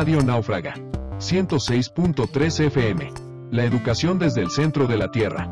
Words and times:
Radio 0.00 0.22
Náufraga. 0.22 0.72
106.3 1.18 2.66
FM. 2.68 3.12
La 3.50 3.64
educación 3.64 4.18
desde 4.18 4.40
el 4.40 4.50
centro 4.50 4.86
de 4.86 4.96
la 4.96 5.10
Tierra. 5.10 5.44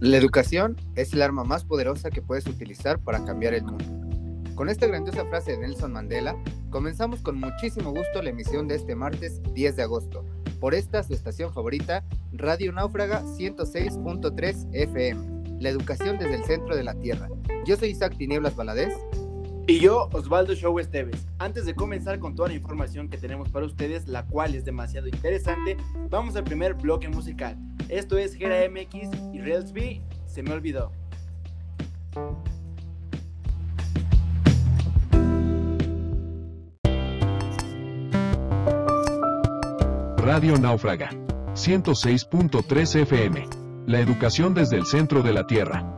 La 0.00 0.16
educación 0.16 0.78
es 0.96 1.12
el 1.12 1.20
arma 1.20 1.44
más 1.44 1.64
poderosa 1.66 2.08
que 2.08 2.22
puedes 2.22 2.46
utilizar 2.46 2.98
para 2.98 3.26
cambiar 3.26 3.52
el 3.52 3.64
mundo. 3.64 3.84
Con 4.54 4.70
esta 4.70 4.86
grandiosa 4.86 5.26
frase 5.26 5.50
de 5.50 5.58
Nelson 5.58 5.92
Mandela, 5.92 6.34
comenzamos 6.70 7.20
con 7.20 7.38
muchísimo 7.38 7.90
gusto 7.90 8.22
la 8.22 8.30
emisión 8.30 8.68
de 8.68 8.76
este 8.76 8.96
martes 8.96 9.42
10 9.52 9.76
de 9.76 9.82
agosto, 9.82 10.24
por 10.60 10.74
esta 10.74 11.02
su 11.02 11.12
estación 11.12 11.52
favorita, 11.52 12.04
Radio 12.32 12.72
Náufraga 12.72 13.22
106.3 13.22 14.68
FM, 14.72 15.60
la 15.60 15.68
educación 15.70 16.18
desde 16.18 16.36
el 16.36 16.44
centro 16.44 16.76
de 16.76 16.84
la 16.84 16.94
Tierra. 16.94 17.28
Yo 17.64 17.76
soy 17.76 17.90
Isaac 17.90 18.16
Tinieblas 18.16 18.54
Valadez. 18.54 18.94
Y 19.66 19.80
yo, 19.80 20.08
Osvaldo 20.12 20.54
Show 20.54 20.78
Esteves. 20.78 21.26
Antes 21.38 21.66
de 21.66 21.74
comenzar 21.74 22.18
con 22.18 22.34
toda 22.34 22.48
la 22.48 22.54
información 22.54 23.08
que 23.08 23.18
tenemos 23.18 23.50
para 23.50 23.66
ustedes, 23.66 24.08
la 24.08 24.24
cual 24.24 24.54
es 24.54 24.64
demasiado 24.64 25.08
interesante, 25.08 25.76
vamos 26.08 26.36
al 26.36 26.44
primer 26.44 26.74
bloque 26.74 27.08
musical. 27.08 27.56
Esto 27.88 28.16
es 28.16 28.34
Gera 28.34 28.66
MX 28.68 29.10
y 29.34 29.40
Rails 29.40 29.72
B, 29.72 30.00
se 30.26 30.42
me 30.42 30.52
olvidó. 30.52 30.92
Radio 40.16 40.58
Náufraga. 40.58 41.27
106.3 41.58 43.00
FM. 43.02 43.48
La 43.86 43.98
educación 43.98 44.54
desde 44.54 44.76
el 44.76 44.86
centro 44.86 45.22
de 45.22 45.32
la 45.32 45.46
Tierra. 45.46 45.97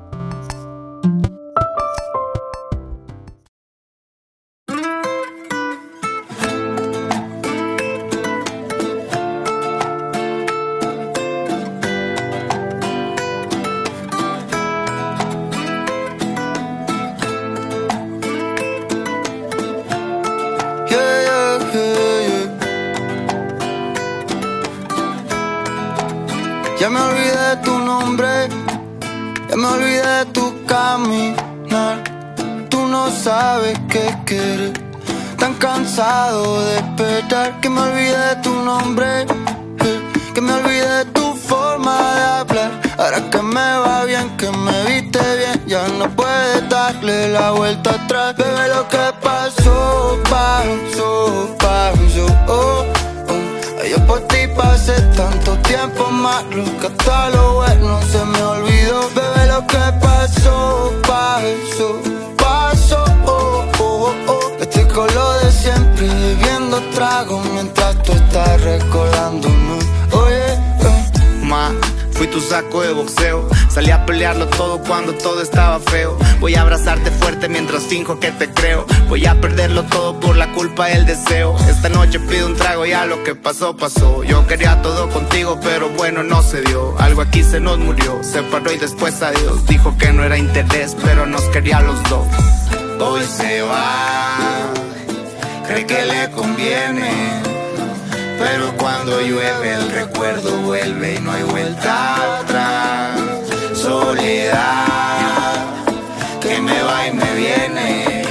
Oye, 70.12 70.52
eh. 70.52 70.58
Ma, 71.42 71.72
fui 72.12 72.28
tu 72.28 72.40
saco 72.40 72.82
de 72.82 72.92
boxeo. 72.92 73.48
Salí 73.68 73.90
a 73.90 74.06
pelearlo 74.06 74.46
todo 74.46 74.80
cuando 74.80 75.12
todo 75.14 75.42
estaba 75.42 75.80
feo. 75.80 76.16
Voy 76.38 76.54
a 76.54 76.62
abrazarte 76.62 77.10
fuerte 77.10 77.48
mientras 77.48 77.82
finjo 77.84 78.20
que 78.20 78.30
te 78.30 78.48
creo. 78.48 78.86
Voy 79.08 79.26
a 79.26 79.40
perderlo 79.40 79.82
todo 79.84 80.20
por 80.20 80.36
la 80.36 80.52
culpa 80.52 80.86
del 80.86 81.04
deseo. 81.04 81.56
Esta 81.68 81.88
noche 81.88 82.20
pido 82.20 82.46
un 82.46 82.54
trago, 82.54 82.86
ya 82.86 83.06
lo 83.06 83.24
que 83.24 83.34
pasó, 83.34 83.76
pasó. 83.76 84.22
Yo 84.22 84.46
quería 84.46 84.80
todo 84.82 85.08
contigo, 85.08 85.58
pero 85.60 85.88
bueno, 85.90 86.22
no 86.22 86.40
se 86.42 86.62
dio. 86.62 86.96
Algo 87.00 87.22
aquí 87.22 87.42
se 87.42 87.58
nos 87.58 87.78
murió, 87.78 88.22
se 88.22 88.42
paró 88.44 88.70
y 88.72 88.78
después 88.78 89.20
adiós. 89.20 89.66
Dijo 89.66 89.96
que 89.98 90.12
no 90.12 90.22
era 90.22 90.38
interés, 90.38 90.96
pero 91.02 91.26
nos 91.26 91.42
quería 91.48 91.80
los 91.80 92.00
dos. 92.04 92.26
Hoy 93.00 93.24
se 93.24 93.62
va, 93.62 94.72
cree 95.66 95.86
que 95.86 96.04
le 96.04 96.30
conviene. 96.30 97.39
Pero 98.40 98.74
cuando 98.78 99.20
llueve 99.20 99.74
el 99.74 99.90
recuerdo 99.90 100.50
vuelve 100.62 101.16
y 101.16 101.18
no 101.18 101.30
hay 101.30 101.42
vuelta 101.42 102.38
atrás. 102.40 103.20
Soledad 103.74 105.56
que 106.40 106.58
me 106.58 106.82
va 106.82 107.06
y 107.06 107.12
me 107.12 107.34
viene. 107.34 108.22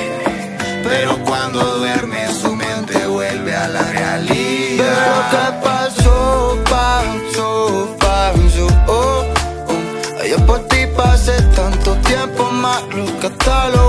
Pero 0.84 1.16
cuando 1.26 1.64
duerme 1.78 2.28
su 2.34 2.56
mente 2.56 3.06
vuelve 3.06 3.56
a 3.56 3.68
la 3.68 3.84
realidad. 3.84 5.30
que 5.30 5.68
pasó, 5.68 6.58
pasó, 6.68 7.96
pasó. 8.00 8.68
Oh, 8.88 9.26
oh. 9.68 10.24
Yo 10.28 10.44
por 10.48 10.68
ti 10.70 10.88
pasé 10.98 11.40
tanto 11.56 11.94
tiempo 12.12 12.50
malo 12.50 13.06
que 13.22 13.28
hasta 13.28 13.70
lo 13.70 13.89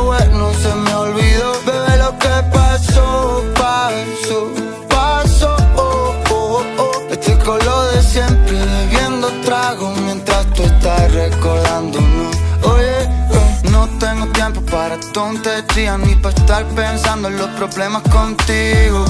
tú 10.60 10.66
estás 10.66 11.12
recordándome. 11.12 12.30
Oye, 12.64 13.02
eh, 13.02 13.62
no 13.70 13.88
tengo 13.98 14.26
tiempo 14.28 14.60
para 14.62 14.98
tonterías 15.12 15.98
ni 15.98 16.14
para 16.16 16.34
estar 16.34 16.64
pensando 16.68 17.28
en 17.28 17.38
los 17.38 17.48
problemas 17.50 18.02
contigo. 18.02 19.04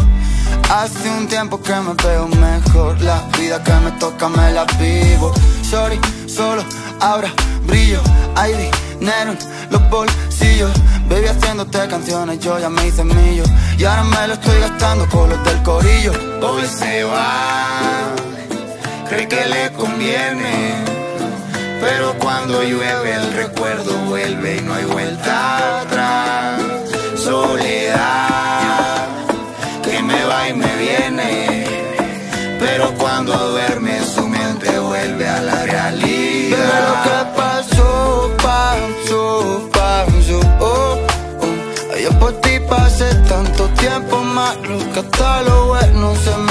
Hace 0.71 1.09
un 1.11 1.27
tiempo 1.27 1.61
que 1.61 1.75
me 1.75 1.95
veo 2.05 2.29
mejor, 2.29 3.01
la 3.01 3.23
vida 3.39 3.63
que 3.63 3.73
me 3.85 3.91
toca 3.93 4.29
me 4.29 4.53
la 4.53 4.65
vivo. 4.79 5.33
Sorry, 5.63 5.99
solo 6.27 6.63
ahora 7.01 7.33
brillo, 7.67 8.01
hay 8.37 8.53
dinero 8.53 9.33
en 9.33 9.39
los 9.71 9.91
bolsillos. 9.91 10.71
Baby 11.09 11.27
haciéndote 11.27 11.89
canciones, 11.89 12.39
yo 12.39 12.59
ya 12.59 12.69
me 12.69 12.87
hice 12.87 13.05
millo. 13.05 13.45
Y 13.79 13.85
ahora 13.85 14.05
me 14.05 14.29
lo 14.29 14.35
estoy 14.35 14.61
gastando 14.61 15.09
con 15.09 15.29
los 15.29 15.43
del 15.45 15.63
corillo. 15.63 16.13
Hoy 16.43 16.67
se 16.67 17.03
va, 17.05 18.15
cree 19.09 19.27
que 19.27 19.47
le 19.47 19.73
conviene. 19.73 21.00
Pero 21.81 22.15
cuando 22.19 22.63
llueve 22.63 23.15
el 23.15 23.33
recuerdo 23.33 23.93
vuelve 24.07 24.57
y 24.57 24.61
no 24.63 24.75
hay 24.75 24.85
vuelta 24.85 25.81
atrás. 25.81 26.61
Soledad 27.17 29.07
que 29.83 30.03
me 30.03 30.25
va 30.25 30.49
y 30.49 30.55
me 30.55 30.77
viene. 30.77 31.65
Pero 32.59 32.93
cuando 32.99 33.33
duerme 33.51 34.01
su 34.05 34.27
mente 34.29 34.79
vuelve 34.79 35.27
a 35.29 35.41
la 35.41 35.55
Bebé, 35.55 35.67
lo 35.67 35.73
que 35.73 35.73
realidad. 35.73 37.35
pasó, 37.35 38.31
pasó, 38.43 39.69
pasó. 39.73 40.41
Oh, 40.61 40.99
oh. 41.41 41.97
Yo 41.97 42.11
por 42.19 42.33
ti 42.41 42.61
pasé 42.69 43.15
tanto 43.29 43.65
tiempo 43.79 44.19
malo 44.23 44.79
que 44.93 45.01
hasta 45.01 45.43
lo 45.43 45.67
bueno 45.69 46.15
se 46.17 46.37
me 46.37 46.50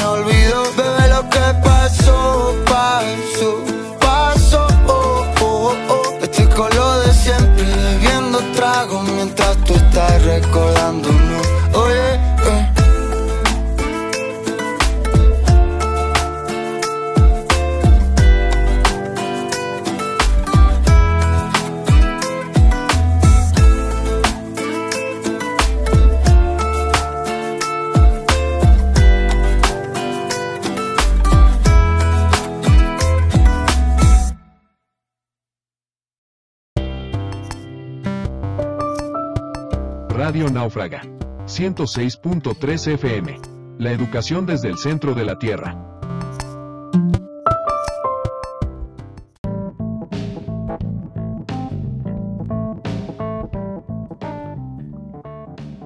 Náufraga. 40.70 41.02
106.3 41.48 42.94
FM. 42.94 43.40
La 43.80 43.92
educación 43.92 44.46
desde 44.46 44.70
el 44.70 44.78
centro 44.78 45.16
de 45.16 45.26
la 45.26 45.40
Tierra. 45.40 45.76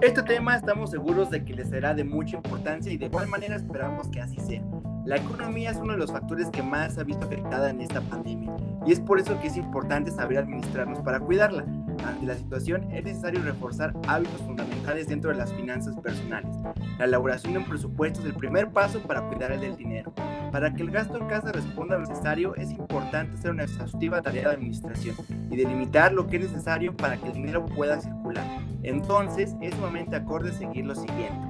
Este 0.01 0.21
tema 0.23 0.57
estamos 0.57 0.91
seguros 0.91 1.29
de 1.29 1.45
que 1.45 1.53
les 1.53 1.69
será 1.69 1.93
de 1.93 2.03
mucha 2.03 2.35
importancia 2.35 2.91
y 2.91 2.97
de 2.97 3.05
igual 3.05 3.29
manera 3.29 3.55
esperamos 3.55 4.09
que 4.09 4.19
así 4.19 4.37
sea. 4.41 4.61
La 5.05 5.15
economía 5.15 5.71
es 5.71 5.77
uno 5.77 5.93
de 5.93 5.99
los 5.99 6.11
factores 6.11 6.49
que 6.49 6.61
más 6.61 6.97
ha 6.97 7.03
visto 7.03 7.25
afectada 7.25 7.69
en 7.69 7.79
esta 7.79 8.01
pandemia 8.01 8.51
y 8.85 8.91
es 8.91 8.99
por 8.99 9.17
eso 9.17 9.39
que 9.39 9.47
es 9.47 9.55
importante 9.55 10.11
saber 10.11 10.39
administrarnos 10.39 10.99
para 10.99 11.21
cuidarla. 11.21 11.63
Ante 12.05 12.25
la 12.25 12.35
situación 12.35 12.91
es 12.91 13.03
necesario 13.03 13.41
reforzar 13.43 13.93
hábitos 14.07 14.41
fundamentales 14.41 15.07
dentro 15.07 15.31
de 15.31 15.37
las 15.37 15.53
finanzas 15.53 15.95
personales. 15.99 16.55
La 16.97 17.05
elaboración 17.05 17.53
de 17.53 17.59
un 17.59 17.65
presupuesto 17.65 18.19
es 18.19 18.25
el 18.25 18.33
primer 18.33 18.71
paso 18.71 18.99
para 19.01 19.21
cuidar 19.21 19.51
el 19.51 19.61
del 19.61 19.75
dinero. 19.75 20.13
Para 20.51 20.73
que 20.73 20.83
el 20.83 20.91
gasto 20.91 21.17
en 21.17 21.27
casa 21.27 21.51
responda 21.51 21.95
a 21.95 21.99
lo 21.99 22.07
necesario 22.07 22.55
es 22.55 22.71
importante 22.71 23.35
hacer 23.35 23.51
una 23.51 23.63
exhaustiva 23.63 24.21
tarea 24.21 24.49
de 24.49 24.55
administración 24.55 25.15
y 25.49 25.55
delimitar 25.55 26.13
lo 26.13 26.27
que 26.27 26.37
es 26.37 26.51
necesario 26.51 26.95
para 26.95 27.17
que 27.17 27.27
el 27.27 27.33
dinero 27.33 27.65
pueda 27.65 27.99
circular. 27.99 28.45
Entonces 28.83 29.55
es 29.61 29.73
sumamente 29.75 30.15
acorde 30.15 30.51
seguir 30.51 30.85
lo 30.85 30.95
siguiente. 30.95 31.47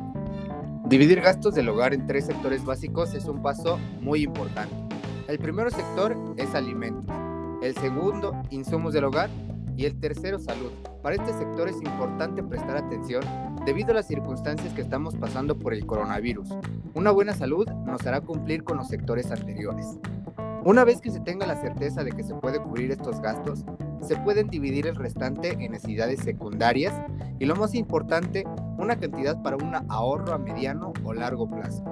Dividir 0.85 1.21
gastos 1.21 1.55
del 1.55 1.69
hogar 1.69 1.93
en 1.93 2.05
tres 2.05 2.25
sectores 2.25 2.63
básicos 2.63 3.13
es 3.13 3.25
un 3.25 3.41
paso 3.41 3.79
muy 4.01 4.23
importante. 4.23 4.75
El 5.27 5.39
primer 5.39 5.71
sector 5.71 6.15
es 6.37 6.53
alimentos, 6.53 7.15
el 7.61 7.73
segundo 7.75 8.41
insumos 8.49 8.93
del 8.93 9.05
hogar 9.05 9.29
y 9.75 9.85
el 9.85 9.99
tercero 9.99 10.39
salud. 10.39 10.71
Para 11.01 11.15
este 11.15 11.33
sector 11.33 11.67
es 11.67 11.81
importante 11.81 12.43
prestar 12.43 12.77
atención 12.77 13.23
debido 13.65 13.91
a 13.91 13.95
las 13.95 14.07
circunstancias 14.07 14.73
que 14.73 14.81
estamos 14.81 15.15
pasando 15.15 15.57
por 15.57 15.73
el 15.73 15.85
coronavirus. 15.85 16.49
Una 16.93 17.11
buena 17.11 17.33
salud 17.33 17.67
nos 17.85 18.05
hará 18.05 18.21
cumplir 18.21 18.63
con 18.63 18.77
los 18.77 18.87
sectores 18.87 19.31
anteriores. 19.31 19.99
Una 20.65 20.85
vez 20.85 21.01
que 21.01 21.11
se 21.11 21.19
tenga 21.19 21.45
la 21.45 21.59
certeza 21.59 22.03
de 22.03 22.11
que 22.11 22.23
se 22.23 22.35
puede 22.35 22.61
cubrir 22.61 22.91
estos 22.91 23.19
gastos, 23.19 23.65
se 24.01 24.15
pueden 24.17 24.47
dividir 24.47 24.87
el 24.87 24.95
restante 24.95 25.51
en 25.51 25.71
necesidades 25.71 26.21
secundarias 26.21 26.93
y 27.39 27.45
lo 27.45 27.55
más 27.55 27.75
importante, 27.75 28.45
una 28.77 28.95
cantidad 28.97 29.41
para 29.41 29.57
un 29.57 29.73
ahorro 29.89 30.33
a 30.33 30.37
mediano 30.37 30.93
o 31.03 31.13
largo 31.13 31.49
plazo. 31.49 31.83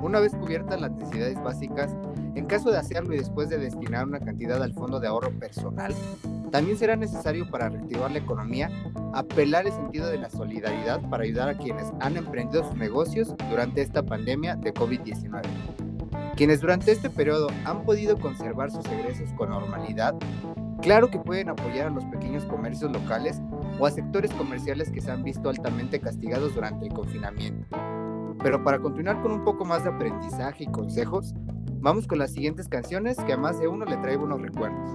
Una 0.00 0.20
vez 0.20 0.34
cubiertas 0.34 0.80
las 0.80 0.92
necesidades 0.92 1.42
básicas, 1.42 1.94
en 2.38 2.46
caso 2.46 2.70
de 2.70 2.78
hacerlo 2.78 3.14
y 3.14 3.18
después 3.18 3.48
de 3.48 3.58
destinar 3.58 4.06
una 4.06 4.20
cantidad 4.20 4.62
al 4.62 4.72
fondo 4.72 5.00
de 5.00 5.08
ahorro 5.08 5.30
personal, 5.38 5.92
también 6.52 6.78
será 6.78 6.96
necesario 6.96 7.50
para 7.50 7.68
reactivar 7.68 8.10
la 8.10 8.18
economía 8.18 8.70
apelar 9.12 9.66
el 9.66 9.72
sentido 9.72 10.08
de 10.08 10.18
la 10.18 10.30
solidaridad 10.30 11.00
para 11.10 11.24
ayudar 11.24 11.48
a 11.48 11.58
quienes 11.58 11.92
han 12.00 12.16
emprendido 12.16 12.64
sus 12.64 12.76
negocios 12.76 13.34
durante 13.50 13.82
esta 13.82 14.02
pandemia 14.02 14.56
de 14.56 14.72
COVID-19. 14.72 15.42
Quienes 16.36 16.60
durante 16.60 16.92
este 16.92 17.10
periodo 17.10 17.48
han 17.64 17.82
podido 17.82 18.16
conservar 18.16 18.70
sus 18.70 18.86
egresos 18.86 19.32
con 19.32 19.50
normalidad, 19.50 20.14
claro 20.80 21.10
que 21.10 21.18
pueden 21.18 21.48
apoyar 21.48 21.88
a 21.88 21.90
los 21.90 22.04
pequeños 22.04 22.44
comercios 22.44 22.92
locales 22.92 23.42
o 23.80 23.86
a 23.86 23.90
sectores 23.90 24.32
comerciales 24.32 24.90
que 24.90 25.00
se 25.00 25.10
han 25.10 25.24
visto 25.24 25.48
altamente 25.48 25.98
castigados 26.00 26.54
durante 26.54 26.86
el 26.86 26.92
confinamiento. 26.92 27.66
Pero 28.40 28.62
para 28.62 28.78
continuar 28.78 29.20
con 29.20 29.32
un 29.32 29.44
poco 29.44 29.64
más 29.64 29.82
de 29.82 29.90
aprendizaje 29.90 30.64
y 30.64 30.68
consejos, 30.68 31.34
vamos 31.80 32.06
con 32.06 32.18
las 32.18 32.32
siguientes 32.32 32.68
canciones 32.68 33.16
que 33.18 33.32
a 33.32 33.36
más 33.36 33.58
de 33.58 33.68
uno 33.68 33.84
le 33.84 33.96
trae 33.96 34.16
buenos 34.16 34.40
recuerdos. 34.40 34.88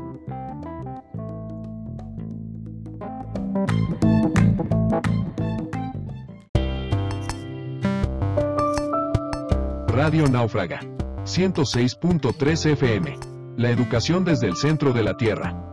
Radio 9.88 10.27
Náufraga. 10.27 10.81
106.3 11.24 12.71
FM. 12.71 13.19
La 13.56 13.69
educación 13.69 14.25
desde 14.25 14.47
el 14.47 14.56
centro 14.57 14.91
de 14.91 15.03
la 15.03 15.15
Tierra. 15.15 15.73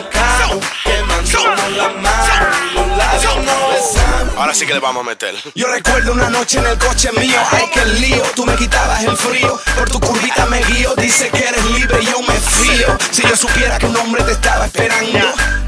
Ahora 4.51 4.67
que 4.67 4.73
le 4.73 4.79
vamos 4.81 5.05
a 5.05 5.09
meter. 5.09 5.33
Yo 5.55 5.65
recuerdo 5.67 6.11
una 6.11 6.29
noche 6.29 6.59
en 6.59 6.65
el 6.65 6.77
coche 6.77 7.09
mío, 7.13 7.39
ay 7.51 7.69
que 7.73 7.85
lío, 7.85 8.21
tú 8.35 8.45
me 8.45 8.53
quitabas 8.57 9.01
el 9.05 9.15
frío, 9.15 9.57
por 9.77 9.89
tu 9.89 9.97
curvita 10.01 10.45
me 10.47 10.61
guío, 10.65 10.93
dice 10.97 11.29
que 11.29 11.47
eres 11.47 11.63
libre 11.67 11.99
y 12.01 12.07
yo 12.07 12.21
me 12.21 12.33
fío. 12.33 12.97
Si 13.11 13.21
yo 13.21 13.33
supiera 13.37 13.77
que 13.77 13.85
un 13.85 13.95
hombre 13.95 14.21
te 14.25 14.33
estaba 14.33 14.65
esperando, 14.65 15.19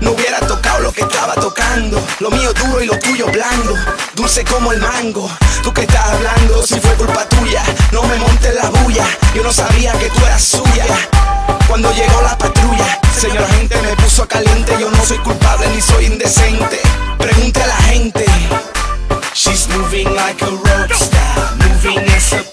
no 0.02 0.12
hubiera 0.12 0.38
tocado 0.42 0.82
lo 0.82 0.92
que 0.92 1.00
estaba 1.00 1.34
tocando. 1.36 2.06
Lo 2.20 2.30
mío 2.32 2.52
duro 2.52 2.84
y 2.84 2.88
lo 2.88 3.00
tuyo 3.00 3.28
blando, 3.28 3.74
dulce 4.16 4.44
como 4.44 4.74
el 4.74 4.82
mango. 4.82 5.32
Tú 5.64 5.74
que 5.74 5.84
estás 5.84 6.06
hablando, 6.06 6.68
si 6.68 6.78
fue 6.82 6.94
culpa 6.96 7.24
tuya, 7.30 7.64
no 7.94 8.04
me 8.04 8.18
montes 8.18 8.54
la 8.54 8.70
bulla, 8.70 9.06
yo 9.34 9.44
no 9.44 9.54
sabía 9.54 9.94
que 9.94 10.10
tú 10.10 10.26
eras 10.26 10.44
suya. 10.44 10.86
Cuando 11.70 11.90
llegó 11.94 12.22
la 12.22 12.38
patrulla, 12.38 13.00
señor 13.18 13.46
agente 13.46 13.82
me 13.82 13.96
puso 13.96 14.28
caliente, 14.28 14.76
yo 14.78 14.92
no 14.92 15.06
soy 15.06 15.20
culpable 15.20 15.70
ni 15.70 15.82
soy 15.82 16.08
indecente. 16.08 16.82
Pregunte 17.24 17.62
a 17.62 17.68
la 17.68 17.78
gente. 17.84 18.26
She's 19.34 19.70
moving 19.70 20.14
like 20.14 20.42
a 20.42 20.52
rock 20.52 20.94
star, 20.94 21.56
moving 21.56 22.00
as 22.12 22.34
a 22.34 22.53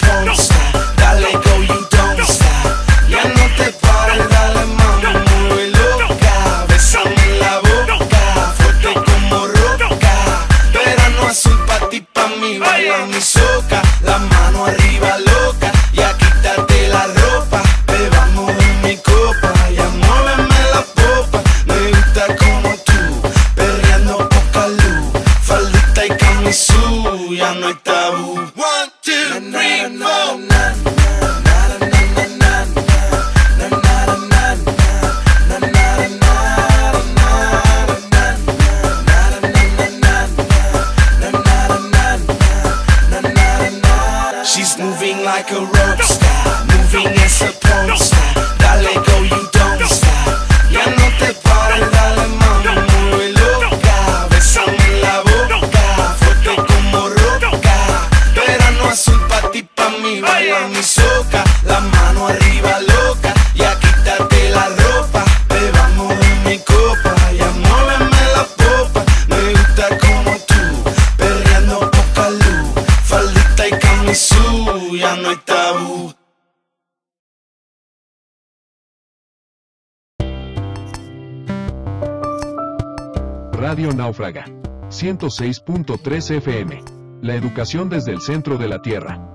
Náufraga. 83.94 84.44
106.3 84.88 86.36
FM. 86.36 86.82
La 87.22 87.34
educación 87.34 87.88
desde 87.88 88.12
el 88.12 88.20
centro 88.20 88.58
de 88.58 88.68
la 88.68 88.82
Tierra. 88.82 89.30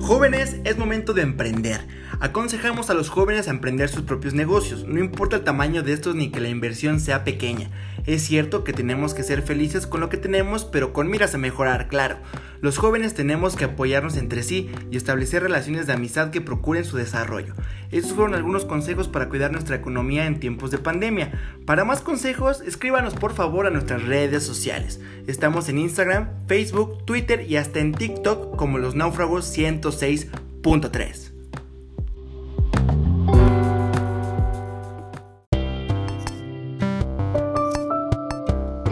Jóvenes, 0.00 0.56
es 0.64 0.78
momento 0.78 1.12
de 1.12 1.22
emprender. 1.22 1.80
Aconsejamos 2.20 2.88
a 2.88 2.94
los 2.94 3.10
jóvenes 3.10 3.48
a 3.48 3.50
emprender 3.50 3.88
sus 3.88 4.02
propios 4.02 4.32
negocios, 4.32 4.84
no 4.86 5.00
importa 5.00 5.36
el 5.36 5.44
tamaño 5.44 5.82
de 5.82 5.92
estos 5.92 6.14
ni 6.14 6.30
que 6.30 6.40
la 6.40 6.48
inversión 6.48 7.00
sea 7.00 7.24
pequeña. 7.24 7.70
Es 8.06 8.22
cierto 8.22 8.64
que 8.64 8.72
tenemos 8.72 9.12
que 9.12 9.22
ser 9.22 9.42
felices 9.42 9.86
con 9.86 10.00
lo 10.00 10.08
que 10.08 10.16
tenemos, 10.16 10.64
pero 10.64 10.92
con 10.92 11.10
miras 11.10 11.34
a 11.34 11.38
mejorar, 11.38 11.88
claro. 11.88 12.18
Los 12.60 12.78
jóvenes 12.78 13.14
tenemos 13.14 13.56
que 13.56 13.64
apoyarnos 13.64 14.16
entre 14.16 14.42
sí 14.42 14.70
y 14.90 14.96
establecer 14.96 15.42
relaciones 15.42 15.86
de 15.86 15.92
amistad 15.92 16.30
que 16.30 16.40
procuren 16.40 16.84
su 16.84 16.96
desarrollo. 16.96 17.54
Estos 17.90 18.14
fueron 18.14 18.34
algunos 18.34 18.64
consejos 18.64 19.08
para 19.08 19.28
cuidar 19.28 19.52
nuestra 19.52 19.76
economía 19.76 20.26
en 20.26 20.40
tiempos 20.40 20.70
de 20.70 20.78
pandemia. 20.78 21.32
Para 21.66 21.84
más 21.84 22.00
consejos, 22.00 22.60
escríbanos 22.60 23.14
por 23.14 23.32
favor 23.34 23.66
a 23.66 23.70
nuestras 23.70 24.04
redes 24.04 24.42
sociales. 24.44 25.00
Estamos 25.26 25.68
en 25.68 25.78
Instagram, 25.78 26.28
Facebook, 26.46 27.04
Twitter 27.04 27.46
y 27.48 27.56
hasta 27.56 27.80
en 27.80 27.92
TikTok 27.92 28.56
como 28.56 28.78
los 28.78 28.94
náufragos 28.94 29.56
106.3. 29.56 31.32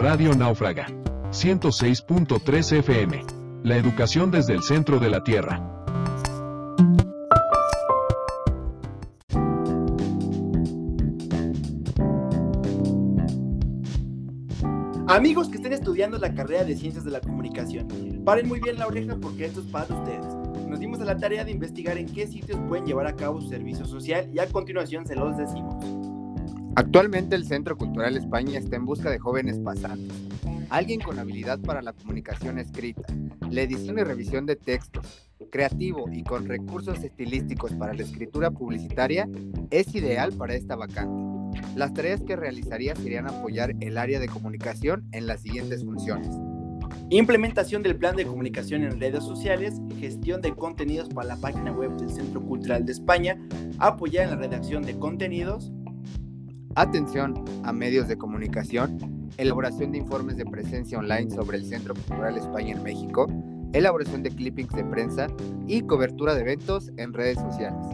Radio 0.05 0.35
Náufraga. 0.35 0.85
106.3 1.31 2.77
FM. 2.77 3.34
La 3.65 3.77
educación 3.77 4.29
desde 4.29 4.53
el 4.53 4.61
centro 4.61 4.99
de 4.99 5.09
la 5.09 5.23
Tierra. 5.23 5.55
Amigos 15.07 15.49
que 15.49 15.55
estén 15.55 15.73
estudiando 15.73 16.19
la 16.19 16.35
carrera 16.35 16.63
de 16.63 16.75
Ciencias 16.75 17.03
de 17.05 17.09
la 17.09 17.19
Comunicación, 17.21 17.87
paren 18.23 18.47
muy 18.47 18.59
bien 18.59 18.77
la 18.77 18.85
oreja 18.85 19.17
porque 19.19 19.45
esto 19.45 19.61
es 19.61 19.65
para 19.65 19.91
ustedes. 19.91 20.35
Nos 20.67 20.79
dimos 20.79 21.01
a 21.01 21.05
la 21.05 21.17
tarea 21.17 21.43
de 21.43 21.49
investigar 21.49 21.97
en 21.97 22.05
qué 22.05 22.27
sitios 22.27 22.59
pueden 22.67 22.85
llevar 22.85 23.07
a 23.07 23.15
cabo 23.15 23.41
su 23.41 23.49
servicio 23.49 23.85
social 23.85 24.29
y 24.31 24.37
a 24.37 24.47
continuación 24.47 25.07
se 25.07 25.15
los 25.15 25.35
decimos. 25.37 25.83
Actualmente 26.75 27.35
el 27.35 27.47
Centro 27.47 27.75
Cultural 27.75 28.15
España 28.15 28.59
está 28.59 28.75
en 28.75 28.85
busca 28.85 29.09
de 29.09 29.17
jóvenes 29.17 29.57
pasantes, 29.57 30.15
alguien 30.69 30.99
con 30.99 31.19
habilidad 31.19 31.59
para 31.59 31.81
la 31.81 31.93
comunicación 31.93 32.59
escrita, 32.59 33.03
la 33.49 33.61
edición 33.61 33.99
y 33.99 34.03
revisión 34.03 34.45
de 34.45 34.55
textos, 34.55 35.29
creativo 35.51 36.09
y 36.11 36.23
con 36.23 36.47
recursos 36.47 37.03
estilísticos 37.03 37.73
para 37.73 37.93
la 37.93 38.03
escritura 38.03 38.51
publicitaria, 38.51 39.29
es 39.69 39.93
ideal 39.95 40.33
para 40.33 40.55
esta 40.55 40.75
vacante. 40.75 41.59
Las 41.75 41.93
tareas 41.93 42.21
que 42.23 42.35
realizaría 42.35 42.95
serían 42.95 43.27
apoyar 43.27 43.75
el 43.79 43.97
área 43.97 44.19
de 44.19 44.27
comunicación 44.27 45.07
en 45.11 45.27
las 45.27 45.41
siguientes 45.41 45.83
funciones. 45.83 46.29
Implementación 47.09 47.83
del 47.83 47.97
plan 47.97 48.15
de 48.15 48.25
comunicación 48.25 48.83
en 48.83 48.99
redes 48.99 49.23
sociales, 49.23 49.79
gestión 49.99 50.41
de 50.41 50.53
contenidos 50.55 51.09
para 51.09 51.27
la 51.27 51.37
página 51.37 51.71
web 51.71 51.95
del 51.97 52.09
Centro 52.09 52.41
Cultural 52.41 52.85
de 52.85 52.91
España, 52.93 53.39
apoyar 53.77 54.25
en 54.25 54.31
la 54.31 54.37
redacción 54.37 54.83
de 54.83 54.97
contenidos, 54.97 55.71
Atención 56.77 57.45
a 57.63 57.71
medios 57.71 58.09
de 58.09 58.17
comunicación, 58.17 59.14
elaboración 59.37 59.91
de 59.91 59.99
informes 59.99 60.37
de 60.37 60.45
presencia 60.45 60.97
online 60.97 61.29
sobre 61.29 61.57
el 61.57 61.65
Centro 61.65 61.93
Cultural 61.93 62.37
España 62.37 62.75
en 62.75 62.83
México, 62.83 63.27
elaboración 63.73 64.23
de 64.23 64.31
clippings 64.31 64.73
de 64.73 64.83
prensa 64.85 65.27
y 65.67 65.81
cobertura 65.81 66.33
de 66.35 66.41
eventos 66.41 66.91
en 66.97 67.13
redes 67.13 67.37
sociales. 67.39 67.85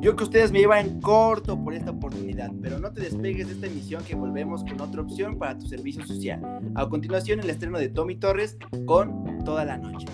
Yo 0.00 0.16
que 0.16 0.24
ustedes 0.24 0.50
me 0.50 0.58
llevan 0.58 1.00
corto 1.00 1.62
por 1.62 1.74
esta 1.74 1.92
oportunidad, 1.92 2.50
pero 2.60 2.80
no 2.80 2.92
te 2.92 3.02
despegues 3.02 3.46
de 3.46 3.52
esta 3.52 3.68
emisión 3.68 4.02
que 4.02 4.16
volvemos 4.16 4.64
con 4.64 4.80
otra 4.80 5.00
opción 5.00 5.38
para 5.38 5.56
tu 5.56 5.66
servicio 5.68 6.04
social. 6.04 6.40
A 6.74 6.88
continuación 6.88 7.38
el 7.38 7.48
estreno 7.48 7.78
de 7.78 7.88
Tommy 7.88 8.16
Torres 8.16 8.58
con 8.84 9.44
Toda 9.44 9.64
la 9.64 9.78
Noche. 9.78 10.06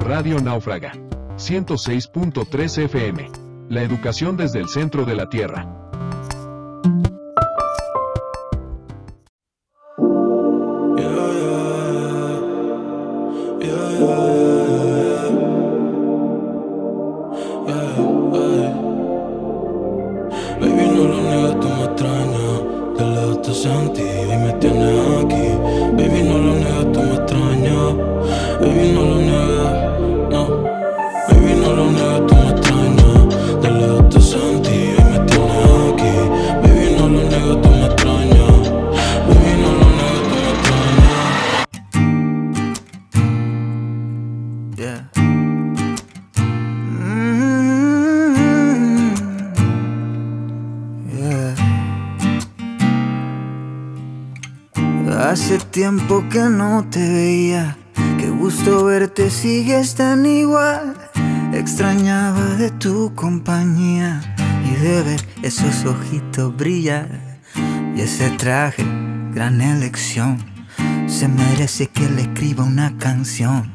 Radio 0.00 0.40
Náufraga. 0.40 0.92
106.3 1.42 2.84
FM. 2.84 3.30
La 3.68 3.82
educación 3.82 4.36
desde 4.36 4.60
el 4.60 4.68
centro 4.68 5.04
de 5.04 5.16
la 5.16 5.28
Tierra. 5.28 5.81
Sigues 59.42 59.96
tan 59.96 60.24
igual. 60.24 60.94
Extrañaba 61.52 62.44
de 62.54 62.70
tu 62.70 63.12
compañía 63.16 64.20
y 64.64 64.80
de 64.80 65.02
ver 65.02 65.20
esos 65.42 65.84
ojitos 65.84 66.56
brillar 66.56 67.08
y 67.96 68.02
ese 68.02 68.30
traje, 68.30 68.84
gran 69.34 69.60
elección. 69.60 70.38
Se 71.08 71.26
merece 71.26 71.88
que 71.88 72.08
le 72.08 72.22
escriba 72.22 72.62
una 72.62 72.96
canción. 72.98 73.68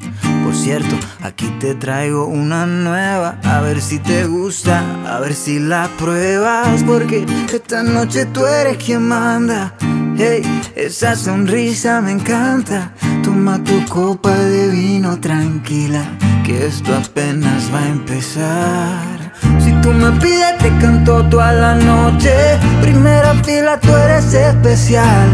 Por 0.46 0.56
cierto, 0.56 0.96
aquí 1.22 1.48
te 1.60 1.76
traigo 1.76 2.28
una 2.28 2.66
nueva. 2.66 3.38
A 3.44 3.60
ver 3.60 3.82
si 3.82 4.00
te 4.00 4.26
gusta, 4.26 4.80
a 5.06 5.20
ver 5.20 5.34
si 5.34 5.60
la 5.60 5.90
pruebas. 5.98 6.82
Porque 6.84 7.26
esta 7.54 7.84
noche 7.84 8.26
tú 8.26 8.46
eres 8.46 8.78
quien 8.78 9.06
manda. 9.06 9.76
Hey, 10.20 10.42
esa 10.76 11.16
sonrisa 11.16 12.02
me 12.02 12.12
encanta. 12.12 12.92
Toma 13.24 13.64
tu 13.64 13.86
copa 13.86 14.34
de 14.34 14.68
vino 14.70 15.20
tranquila. 15.20 16.04
Que 16.44 16.66
esto 16.68 16.96
apenas 16.96 17.72
va 17.74 17.80
a 17.82 17.88
empezar. 17.88 19.34
Si 19.60 19.72
tú 19.82 19.92
me 19.92 20.12
pides, 20.20 20.58
te 20.58 20.70
canto 20.80 21.24
toda 21.30 21.52
la 21.54 21.76
noche. 21.76 22.34
Primera 22.82 23.36
fila, 23.44 23.80
tú 23.80 23.94
eres 23.96 24.34
especial. 24.34 25.30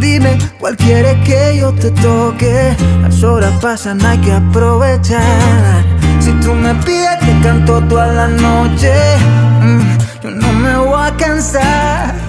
Dime 0.00 0.38
cuál 0.58 0.76
que 0.76 1.56
yo 1.60 1.72
te 1.72 1.90
toque. 1.92 2.74
Las 3.02 3.22
horas 3.22 3.52
pasan, 3.60 4.04
hay 4.04 4.18
que 4.18 4.32
aprovechar. 4.32 5.84
Si 6.20 6.32
tú 6.40 6.52
me 6.54 6.74
pides, 6.86 7.18
te 7.20 7.40
canto 7.42 7.80
toda 7.82 8.06
la 8.08 8.28
noche. 8.28 8.92
Mm, 9.60 9.80
Yo 10.22 10.30
no 10.30 10.52
me 10.52 10.76
voy 10.78 11.06
a 11.06 11.16
cansar. 11.16 12.23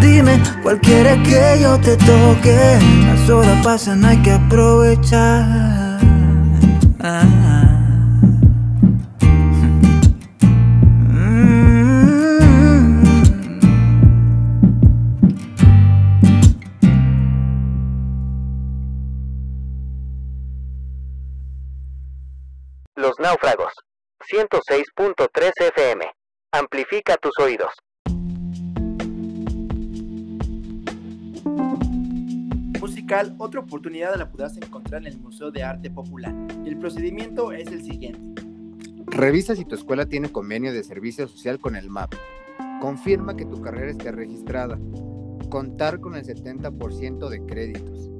Dime 0.00 0.42
cuál 0.62 0.80
quieres 0.80 1.18
que 1.28 1.60
yo 1.62 1.78
te 1.80 1.96
toque. 1.96 2.78
Las 3.06 3.30
horas 3.30 3.64
pasan, 3.64 4.04
hay 4.04 4.20
que 4.22 4.32
aprovechar. 4.32 6.00
Ah. 7.00 7.46
Los 22.96 23.12
náufragos. 23.18 23.72
106.3 24.30 25.52
FM. 25.58 26.10
Amplifica 26.52 27.16
tus 27.16 27.38
oídos. 27.38 27.72
Musical, 33.06 33.36
otra 33.38 33.60
oportunidad 33.60 34.16
la 34.16 34.28
podrás 34.28 34.56
encontrar 34.56 35.02
en 35.02 35.12
el 35.12 35.20
Museo 35.20 35.52
de 35.52 35.62
Arte 35.62 35.92
Popular. 35.92 36.34
El 36.64 36.76
procedimiento 36.76 37.52
es 37.52 37.68
el 37.68 37.84
siguiente. 37.84 38.42
Revisa 39.06 39.54
si 39.54 39.64
tu 39.64 39.76
escuela 39.76 40.06
tiene 40.06 40.32
convenio 40.32 40.72
de 40.72 40.82
servicio 40.82 41.28
social 41.28 41.60
con 41.60 41.76
el 41.76 41.88
MAP. 41.88 42.14
Confirma 42.80 43.36
que 43.36 43.44
tu 43.44 43.62
carrera 43.62 43.92
esté 43.92 44.10
registrada. 44.10 44.76
Contar 45.50 46.00
con 46.00 46.16
el 46.16 46.24
70% 46.24 47.28
de 47.28 47.46
créditos. 47.46 48.10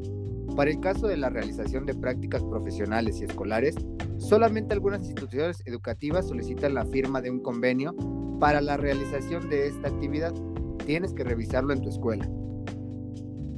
Para 0.54 0.70
el 0.70 0.78
caso 0.78 1.08
de 1.08 1.16
la 1.16 1.30
realización 1.30 1.84
de 1.84 1.94
prácticas 1.96 2.44
profesionales 2.44 3.20
y 3.20 3.24
escolares, 3.24 3.74
solamente 4.18 4.72
algunas 4.72 5.00
instituciones 5.00 5.64
educativas 5.66 6.28
solicitan 6.28 6.74
la 6.74 6.84
firma 6.84 7.20
de 7.20 7.32
un 7.32 7.40
convenio 7.40 7.92
para 8.38 8.60
la 8.60 8.76
realización 8.76 9.48
de 9.48 9.66
esta 9.66 9.88
actividad. 9.88 10.32
Tienes 10.84 11.12
que 11.12 11.24
revisarlo 11.24 11.72
en 11.72 11.82
tu 11.82 11.88
escuela. 11.88 12.30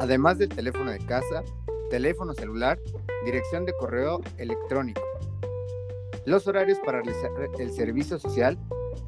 Además 0.00 0.38
del 0.38 0.48
teléfono 0.48 0.90
de 0.90 0.98
casa, 0.98 1.42
teléfono 1.90 2.34
celular, 2.34 2.78
dirección 3.24 3.64
de 3.64 3.72
correo 3.74 4.20
electrónico. 4.38 5.02
Los 6.24 6.46
horarios 6.46 6.78
para 6.84 7.02
realizar 7.02 7.30
el 7.58 7.72
servicio 7.72 8.18
social 8.18 8.58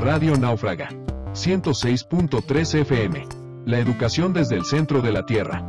Radio 0.02 0.36
Náufraga. 0.36 0.88
106.3 1.32 2.80
FM. 2.80 3.24
La 3.66 3.78
educación 3.78 4.32
desde 4.32 4.56
el 4.56 4.64
centro 4.64 5.00
de 5.00 5.12
la 5.12 5.24
Tierra. 5.24 5.64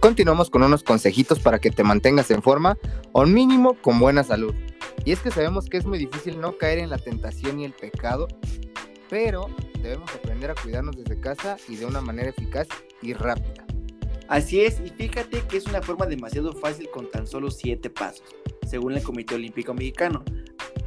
Continuamos 0.00 0.50
con 0.50 0.64
unos 0.64 0.82
consejitos 0.82 1.40
para 1.40 1.58
que 1.58 1.70
te 1.70 1.82
mantengas 1.82 2.30
en 2.30 2.42
forma 2.42 2.76
o 3.12 3.24
mínimo 3.24 3.80
con 3.80 3.98
buena 3.98 4.22
salud. 4.22 4.54
Y 5.06 5.12
es 5.12 5.20
que 5.20 5.30
sabemos 5.30 5.70
que 5.70 5.78
es 5.78 5.86
muy 5.86 5.96
difícil 5.96 6.42
no 6.42 6.58
caer 6.58 6.78
en 6.78 6.90
la 6.90 6.98
tentación 6.98 7.58
y 7.58 7.64
el 7.64 7.72
pecado, 7.72 8.28
pero 9.08 9.48
debemos 9.82 10.14
aprender 10.14 10.50
a 10.50 10.54
cuidarnos 10.56 10.94
desde 10.94 11.18
casa 11.18 11.56
y 11.70 11.76
de 11.76 11.86
una 11.86 12.02
manera 12.02 12.28
eficaz 12.28 12.68
y 13.00 13.14
rápida. 13.14 13.63
Así 14.28 14.62
es, 14.62 14.80
y 14.80 14.88
fíjate 14.88 15.42
que 15.42 15.56
es 15.56 15.66
una 15.66 15.82
forma 15.82 16.06
demasiado 16.06 16.52
fácil 16.52 16.88
con 16.90 17.10
tan 17.10 17.26
solo 17.26 17.50
7 17.50 17.90
pasos, 17.90 18.24
según 18.66 18.94
el 18.94 19.02
Comité 19.02 19.34
Olímpico 19.34 19.74
Mexicano. 19.74 20.24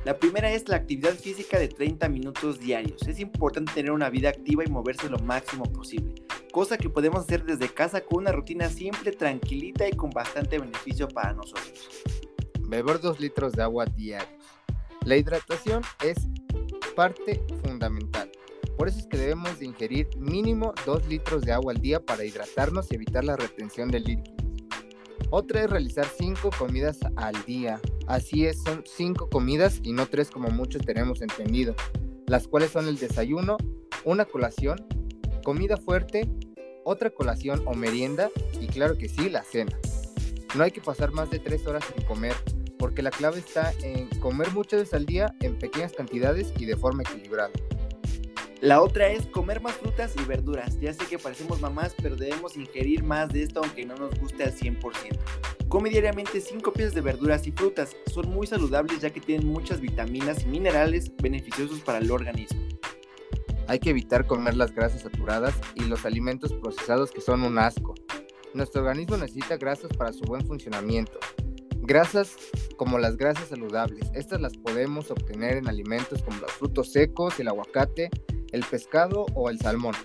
La 0.06 0.18
primera 0.18 0.52
es 0.52 0.68
la 0.70 0.78
actividad 0.78 1.16
física 1.16 1.60
de 1.60 1.68
30 1.68 2.08
minutos 2.10 2.60
diarios. 2.60 3.08
Es 3.08 3.20
importante 3.20 3.74
tener 3.74 3.92
una 3.92 4.10
vida 4.10 4.30
activa 4.30 4.64
y 4.66 4.70
moverse 4.70 5.10
lo 5.10 5.20
máximo 5.20 5.64
posible 5.66 6.16
cosa 6.58 6.76
que 6.76 6.90
podemos 6.90 7.20
hacer 7.20 7.44
desde 7.46 7.70
casa 7.72 8.02
con 8.02 8.24
una 8.24 8.32
rutina 8.32 8.68
simple, 8.68 9.12
tranquilita 9.12 9.88
y 9.88 9.92
con 9.92 10.10
bastante 10.10 10.58
beneficio 10.58 11.08
para 11.08 11.34
nosotros. 11.34 11.88
Beber 12.62 13.00
2 13.00 13.20
litros 13.20 13.54
de 13.54 13.62
agua 13.62 13.86
diarios. 13.86 14.44
La 15.06 15.18
hidratación 15.18 15.84
es 16.04 16.18
parte 16.96 17.46
fundamental. 17.64 18.32
Por 18.78 18.88
eso 18.88 19.00
es 19.00 19.08
que 19.08 19.18
debemos 19.18 19.58
de 19.60 19.66
ingerir 19.66 20.08
mínimo 20.18 20.74
2 20.86 21.08
litros 21.08 21.42
de 21.42 21.52
agua 21.52 21.74
al 21.74 21.82
día 21.82 22.00
para 22.00 22.24
hidratarnos 22.24 22.92
y 22.92 22.96
evitar 22.96 23.24
la 23.24 23.36
retención 23.36 23.90
de 23.90 24.00
líquidos. 24.02 24.38
Otra 25.32 25.64
es 25.64 25.70
realizar 25.70 26.06
5 26.06 26.52
comidas 26.58 27.00
al 27.16 27.34
día. 27.46 27.82
Así 28.06 28.46
es, 28.46 28.62
son 28.64 28.84
5 28.86 29.30
comidas 29.30 29.80
y 29.84 29.94
no 29.94 30.06
3 30.06 30.30
como 30.30 30.50
muchos 30.50 30.84
tenemos 30.84 31.22
entendido. 31.22 31.76
Las 32.28 32.48
cuales 32.48 32.72
son 32.72 32.88
el 32.88 32.98
desayuno, 32.98 33.58
una 34.06 34.26
colación, 34.26 34.86
comida 35.44 35.78
fuerte, 35.78 36.30
otra 36.86 37.10
colación 37.10 37.64
o 37.66 37.74
merienda 37.74 38.30
y 38.62 38.68
claro 38.68 38.98
que 38.98 39.10
sí, 39.10 39.30
la 39.30 39.44
cena. 39.44 39.78
No 40.56 40.64
hay 40.64 40.72
que 40.72 40.82
pasar 40.82 41.12
más 41.12 41.32
de 41.32 41.40
3 41.40 41.66
horas 41.68 41.84
sin 41.94 42.06
comer, 42.06 42.36
porque 42.78 43.02
la 43.02 43.10
clave 43.10 43.40
está 43.40 43.74
en 43.82 44.08
comer 44.20 44.52
muchas 44.52 44.82
veces 44.82 44.94
al 44.94 45.06
día 45.06 45.34
en 45.42 45.58
pequeñas 45.58 45.94
cantidades 45.94 46.54
y 46.58 46.66
de 46.66 46.78
forma 46.78 47.02
equilibrada. 47.02 47.52
La 48.62 48.82
otra 48.82 49.10
es 49.10 49.28
comer 49.28 49.62
más 49.62 49.76
frutas 49.76 50.16
y 50.20 50.26
verduras. 50.26 50.80
Ya 50.80 50.92
sé 50.92 51.06
que 51.06 51.20
parecemos 51.20 51.62
mamás, 51.62 51.94
pero 52.02 52.16
debemos 52.16 52.58
ingerir 52.58 53.04
más 53.04 53.30
de 53.30 53.44
esto 53.44 53.62
aunque 53.64 53.86
no 53.86 53.96
nos 53.96 54.20
guste 54.20 54.44
al 54.44 54.52
100%. 54.52 54.80
Come 55.70 55.92
diariamente 55.92 56.42
5 56.42 56.74
piezas 56.74 56.96
de 56.96 57.02
verduras 57.02 57.46
y 57.46 57.52
frutas. 57.52 57.96
Son 58.12 58.28
muy 58.30 58.48
saludables 58.48 59.00
ya 59.00 59.12
que 59.12 59.22
tienen 59.22 59.48
muchas 59.48 59.80
vitaminas 59.80 60.44
y 60.44 60.48
minerales 60.48 61.12
beneficiosos 61.18 61.82
para 61.82 62.00
el 62.00 62.10
organismo. 62.10 62.60
Hay 63.68 63.78
que 63.78 63.92
evitar 63.92 64.26
comer 64.26 64.56
las 64.56 64.74
grasas 64.74 65.02
saturadas 65.02 65.54
y 65.76 65.84
los 65.84 66.06
alimentos 66.06 66.52
procesados 66.54 67.12
que 67.12 67.22
son 67.22 67.44
un 67.44 67.60
asco. 67.60 67.94
Nuestro 68.56 68.82
organismo 68.82 69.18
necesita 69.18 69.58
grasas 69.58 69.92
para 69.96 70.14
su 70.14 70.24
buen 70.24 70.48
funcionamiento. 70.48 71.20
Grasas 71.82 72.36
como 72.76 72.98
las 72.98 73.18
grasas 73.18 73.50
saludables. 73.50 74.10
Estas 74.16 74.42
las 74.42 74.58
podemos 74.58 75.12
obtener 75.12 75.58
en 75.58 75.68
alimentos 75.68 76.24
como 76.24 76.40
los 76.40 76.52
frutos 76.54 76.92
secos, 76.92 77.40
el 77.40 77.50
aguacate, 77.50 78.10
el 78.52 78.64
pescado 78.64 79.26
o 79.34 79.50
el 79.50 79.60
salmón. 79.60 79.96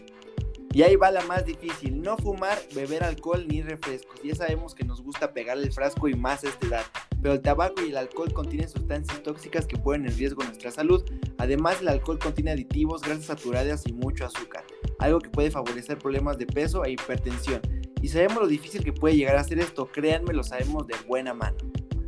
Y 0.74 0.82
ahí 0.82 0.96
va 0.96 1.10
la 1.10 1.22
más 1.26 1.44
difícil, 1.44 2.00
no 2.00 2.16
fumar, 2.16 2.58
beber 2.74 3.04
alcohol 3.04 3.46
ni 3.46 3.60
refrescos. 3.60 4.22
Ya 4.24 4.34
sabemos 4.34 4.74
que 4.74 4.84
nos 4.84 5.02
gusta 5.02 5.34
pegarle 5.34 5.64
el 5.64 5.72
frasco 5.72 6.08
y 6.08 6.14
más 6.14 6.44
a 6.44 6.48
esta 6.48 6.66
edad, 6.66 6.84
pero 7.20 7.34
el 7.34 7.42
tabaco 7.42 7.84
y 7.84 7.90
el 7.90 7.98
alcohol 7.98 8.32
contienen 8.32 8.70
sustancias 8.70 9.22
tóxicas 9.22 9.66
que 9.66 9.76
ponen 9.76 10.10
en 10.10 10.16
riesgo 10.16 10.42
nuestra 10.42 10.70
salud. 10.70 11.04
Además, 11.36 11.82
el 11.82 11.88
alcohol 11.88 12.18
contiene 12.18 12.52
aditivos, 12.52 13.02
grasas 13.02 13.26
saturadas 13.26 13.86
y 13.86 13.92
mucho 13.92 14.24
azúcar, 14.24 14.64
algo 14.98 15.18
que 15.18 15.28
puede 15.28 15.50
favorecer 15.50 15.98
problemas 15.98 16.38
de 16.38 16.46
peso 16.46 16.86
e 16.86 16.92
hipertensión. 16.92 17.60
Y 18.00 18.08
sabemos 18.08 18.38
lo 18.38 18.46
difícil 18.46 18.82
que 18.82 18.94
puede 18.94 19.14
llegar 19.14 19.36
a 19.36 19.44
ser 19.44 19.58
esto, 19.58 19.86
créanme, 19.92 20.32
lo 20.32 20.42
sabemos 20.42 20.86
de 20.86 20.94
buena 21.06 21.34
mano. 21.34 21.58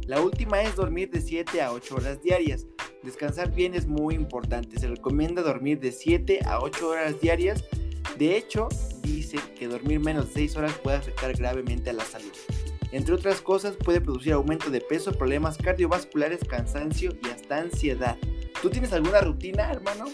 La 0.06 0.22
última 0.22 0.62
es 0.62 0.74
dormir 0.74 1.10
de 1.10 1.20
7 1.20 1.60
a 1.60 1.72
8 1.72 1.96
horas 1.96 2.22
diarias. 2.22 2.66
Descansar 3.04 3.54
bien 3.54 3.74
es 3.74 3.86
muy 3.86 4.14
importante, 4.14 4.78
se 4.80 4.88
recomienda 4.88 5.42
dormir 5.42 5.78
de 5.78 5.92
7 5.92 6.40
a 6.46 6.60
8 6.60 6.88
horas 6.88 7.20
diarias 7.20 7.62
de 8.18 8.36
hecho, 8.36 8.68
dice 9.02 9.38
que 9.58 9.66
dormir 9.66 9.98
menos 9.98 10.28
de 10.28 10.34
6 10.34 10.56
horas 10.56 10.74
puede 10.74 10.98
afectar 10.98 11.36
gravemente 11.36 11.90
a 11.90 11.94
la 11.94 12.04
salud. 12.04 12.32
Entre 12.92 13.12
otras 13.12 13.40
cosas, 13.40 13.74
puede 13.76 14.00
producir 14.00 14.34
aumento 14.34 14.70
de 14.70 14.80
peso, 14.80 15.10
problemas 15.12 15.58
cardiovasculares, 15.58 16.38
cansancio 16.48 17.12
y 17.24 17.28
hasta 17.28 17.58
ansiedad. 17.58 18.16
¿Tú 18.62 18.70
tienes 18.70 18.92
alguna 18.92 19.20
rutina, 19.20 19.68
hermano? 19.68 20.04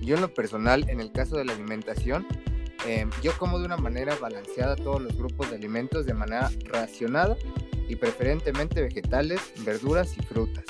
Yo 0.00 0.14
en 0.14 0.22
lo 0.22 0.32
personal, 0.32 0.88
en 0.88 1.00
el 1.00 1.12
caso 1.12 1.36
de 1.36 1.44
la 1.44 1.52
alimentación, 1.52 2.26
em, 2.86 3.10
yo 3.22 3.36
como 3.36 3.58
de 3.58 3.66
una 3.66 3.76
manera 3.76 4.16
balanceada 4.16 4.74
todos 4.74 5.02
los 5.02 5.14
grupos 5.14 5.50
de 5.50 5.56
alimentos 5.56 6.06
de 6.06 6.14
manera 6.14 6.50
racionada 6.64 7.36
y 7.88 7.96
preferentemente 7.96 8.80
vegetales, 8.80 9.52
verduras 9.66 10.16
y 10.16 10.22
frutas. 10.22 10.64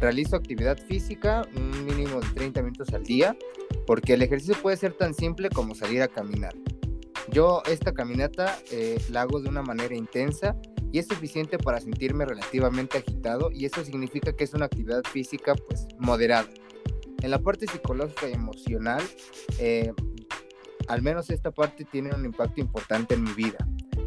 Realizo 0.00 0.36
actividad 0.36 0.78
física, 0.78 1.46
un 1.54 1.84
mínimo 1.84 2.20
de 2.20 2.28
30 2.28 2.62
minutos 2.62 2.94
al 2.94 3.04
día, 3.04 3.36
porque 3.86 4.14
el 4.14 4.22
ejercicio 4.22 4.56
puede 4.60 4.78
ser 4.78 4.94
tan 4.94 5.12
simple 5.12 5.50
como 5.50 5.74
salir 5.74 6.00
a 6.00 6.08
caminar. 6.08 6.54
Yo 7.30 7.62
esta 7.66 7.92
caminata 7.92 8.58
eh, 8.72 8.98
la 9.10 9.22
hago 9.22 9.40
de 9.40 9.48
una 9.50 9.62
manera 9.62 9.94
intensa 9.94 10.56
y 10.90 10.98
es 10.98 11.06
suficiente 11.06 11.58
para 11.58 11.80
sentirme 11.80 12.24
relativamente 12.24 12.98
agitado 12.98 13.50
y 13.52 13.66
eso 13.66 13.84
significa 13.84 14.32
que 14.32 14.44
es 14.44 14.54
una 14.54 14.64
actividad 14.64 15.02
física 15.04 15.54
pues 15.54 15.86
moderada. 15.98 16.48
En 17.22 17.30
la 17.30 17.38
parte 17.38 17.66
psicológica 17.66 18.28
y 18.28 18.32
emocional, 18.32 19.02
eh, 19.58 19.92
al 20.88 21.02
menos 21.02 21.30
esta 21.30 21.50
parte 21.50 21.84
tiene 21.84 22.10
un 22.14 22.24
impacto 22.24 22.60
importante 22.60 23.14
en 23.14 23.22
mi 23.22 23.32
vida, 23.32 23.58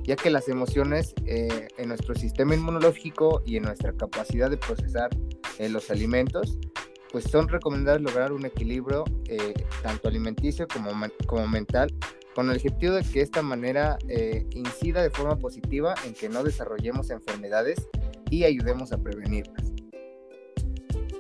ya 0.03 0.15
que 0.15 0.32
las 0.32 0.49
emociones 0.49 1.13
eh, 1.25 1.67
en 1.77 1.89
nuestro 1.89 2.15
sistema 2.15 2.56
inmunológico 2.56 3.43
y 3.45 3.58
en 3.58 3.63
nuestra 3.63 3.93
capacidad 3.93 4.49
de 4.49 4.58
procesar 4.58 5.12
los 5.69 5.89
alimentos 5.89 6.58
pues 7.13 7.25
son 7.25 7.47
recomendables 7.47 8.01
lograr 8.01 8.34
un 8.34 8.43
equilibrio 8.43 9.06
eh, 9.27 9.53
tanto 9.84 10.08
alimenticio 10.08 10.67
como, 10.67 10.89
como 11.27 11.47
mental 11.47 11.93
con 12.34 12.49
el 12.49 12.58
objetivo 12.58 12.95
de 12.95 13.03
que 13.03 13.21
esta 13.21 13.43
manera 13.43 13.99
eh, 14.10 14.47
incida 14.49 15.03
de 15.03 15.12
forma 15.12 15.38
positiva 15.38 15.93
en 16.08 16.15
que 16.15 16.27
no 16.27 16.43
desarrollemos 16.43 17.12
enfermedades 17.12 17.88
y 18.32 18.45
ayudemos 18.45 18.91
a 18.91 18.97
prevenirlas. 18.97 19.71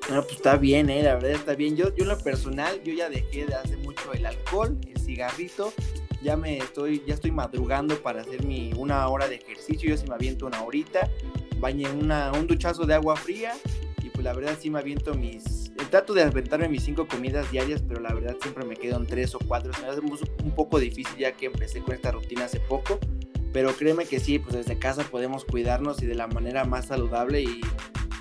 No, 0.09 0.23
pues 0.23 0.37
está 0.37 0.57
bien, 0.57 0.89
eh, 0.89 1.03
la 1.03 1.13
verdad 1.13 1.31
está 1.31 1.53
bien. 1.53 1.75
Yo, 1.75 1.95
yo 1.95 2.03
en 2.03 2.09
lo 2.09 2.17
personal, 2.17 2.81
yo 2.83 2.91
ya 2.91 3.09
dejé 3.09 3.45
de 3.45 3.53
hacer 3.53 3.77
mucho 3.77 4.13
el 4.13 4.25
alcohol, 4.25 4.75
el 4.87 4.99
cigarrito. 4.99 5.71
Ya 6.23 6.35
me 6.35 6.57
estoy, 6.57 7.03
ya 7.05 7.13
estoy 7.13 7.31
madrugando 7.31 8.01
para 8.01 8.21
hacer 8.21 8.43
mi 8.43 8.73
una 8.75 9.07
hora 9.07 9.27
de 9.27 9.35
ejercicio. 9.35 9.91
Yo 9.91 9.97
sí 9.97 10.07
me 10.07 10.15
aviento 10.15 10.47
una 10.47 10.63
horita, 10.63 11.07
bañé 11.59 11.87
una, 11.91 12.31
un 12.31 12.47
duchazo 12.47 12.85
de 12.87 12.95
agua 12.95 13.15
fría 13.15 13.53
la 14.23 14.33
verdad 14.33 14.57
sí 14.59 14.69
me 14.69 14.79
aviento 14.79 15.13
mis 15.13 15.63
trato 15.93 16.15
de 16.15 16.23
aventarme 16.23 16.67
mis 16.69 16.81
cinco 16.81 17.07
comidas 17.07 17.51
diarias, 17.51 17.83
pero 17.87 18.01
la 18.01 18.11
verdad 18.15 18.35
siempre 18.41 18.65
me 18.65 18.75
quedo 18.75 18.97
en 18.97 19.05
tres 19.05 19.35
o 19.35 19.39
cuatro. 19.47 19.71
Se 19.73 19.83
me 19.83 19.89
hace 19.89 19.99
un 19.99 20.55
poco 20.55 20.79
difícil 20.79 21.15
ya 21.19 21.33
que 21.33 21.45
empecé 21.45 21.81
con 21.81 21.93
esta 21.93 22.11
rutina 22.11 22.45
hace 22.45 22.59
poco. 22.59 22.97
Pero 23.53 23.71
créeme 23.75 24.05
que 24.05 24.19
sí, 24.19 24.39
pues 24.39 24.55
desde 24.55 24.79
casa 24.79 25.03
podemos 25.03 25.45
cuidarnos 25.45 26.01
y 26.01 26.07
de 26.07 26.15
la 26.15 26.25
manera 26.25 26.65
más 26.65 26.87
saludable 26.87 27.43
y, 27.43 27.61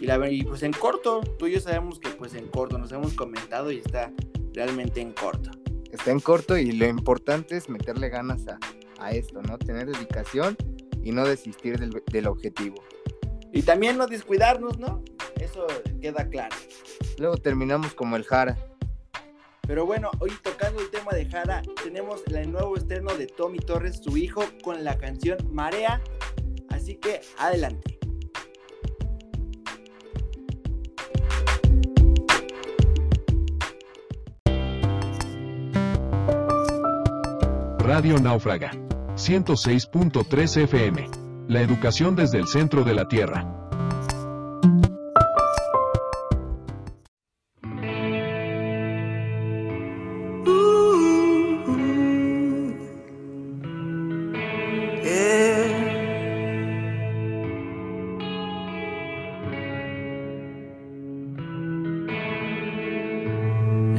y, 0.00 0.04
la, 0.04 0.30
y 0.30 0.42
pues 0.42 0.62
en 0.64 0.74
corto. 0.74 1.22
Tú 1.38 1.46
y 1.46 1.52
yo 1.52 1.60
sabemos 1.60 1.98
que 1.98 2.10
pues 2.10 2.34
en 2.34 2.48
corto, 2.48 2.76
nos 2.76 2.92
hemos 2.92 3.14
comentado 3.14 3.72
y 3.72 3.78
está 3.78 4.12
realmente 4.52 5.00
en 5.00 5.12
corto. 5.12 5.50
Está 5.90 6.10
en 6.10 6.20
corto 6.20 6.58
y 6.58 6.72
lo 6.72 6.86
importante 6.86 7.56
es 7.56 7.70
meterle 7.70 8.10
ganas 8.10 8.46
a, 8.48 8.58
a 8.98 9.12
esto, 9.12 9.40
¿no? 9.40 9.56
Tener 9.56 9.86
dedicación 9.86 10.58
y 11.02 11.12
no 11.12 11.26
desistir 11.26 11.78
del, 11.78 12.02
del 12.12 12.26
objetivo. 12.26 12.84
Y 13.52 13.62
también 13.62 13.98
no 13.98 14.06
descuidarnos, 14.06 14.78
¿no? 14.78 15.02
Eso 15.40 15.66
queda 16.00 16.28
claro. 16.28 16.56
Luego 17.18 17.36
terminamos 17.36 17.94
como 17.94 18.16
el 18.16 18.24
Jara. 18.24 18.56
Pero 19.66 19.86
bueno, 19.86 20.10
hoy 20.18 20.32
tocando 20.42 20.80
el 20.80 20.90
tema 20.90 21.12
de 21.12 21.26
Jara, 21.26 21.62
tenemos 21.84 22.22
el 22.26 22.50
nuevo 22.50 22.76
estreno 22.76 23.14
de 23.14 23.26
Tommy 23.26 23.58
Torres, 23.58 24.00
su 24.02 24.16
hijo, 24.16 24.42
con 24.62 24.82
la 24.82 24.98
canción 24.98 25.38
Marea. 25.50 26.02
Así 26.70 26.96
que 26.96 27.20
adelante. 27.38 27.98
Radio 37.78 38.18
Náufraga. 38.18 38.70
106.3 39.16 40.62
FM. 40.62 41.21
La 41.52 41.60
educación 41.60 42.16
desde 42.16 42.38
el 42.38 42.48
centro 42.48 42.82
de 42.82 42.94
la 42.94 43.06
Tierra. 43.06 43.44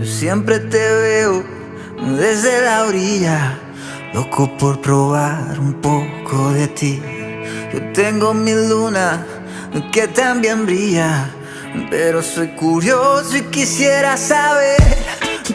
Siempre 0.04 0.58
te 0.58 0.78
veo 0.80 1.44
desde 2.18 2.66
la 2.66 2.86
orilla, 2.88 3.60
loco 4.16 4.50
por 4.58 4.82
probar 4.82 5.60
un 5.60 5.76
poco 5.76 6.52
de 6.54 6.68
ti. 6.70 7.13
Yo 7.74 7.82
tengo 7.92 8.36
mi 8.36 8.54
luna 8.54 9.26
que 9.92 10.08
también 10.08 10.68
brilla, 10.68 11.28
pero 11.90 12.22
soy 12.22 12.50
curioso 12.50 13.36
y 13.36 13.42
quisiera 13.46 14.16
saber 14.16 14.78